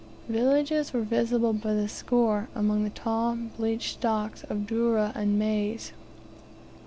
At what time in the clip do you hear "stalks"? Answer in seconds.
3.99-4.43